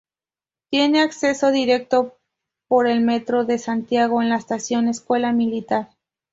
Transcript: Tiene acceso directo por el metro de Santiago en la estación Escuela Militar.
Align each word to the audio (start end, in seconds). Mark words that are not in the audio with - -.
Tiene 0.71 0.99
acceso 1.03 1.51
directo 1.51 2.17
por 2.67 2.87
el 2.87 3.01
metro 3.01 3.45
de 3.45 3.59
Santiago 3.59 4.23
en 4.23 4.29
la 4.29 4.37
estación 4.37 4.87
Escuela 4.87 5.31
Militar. 5.31 5.89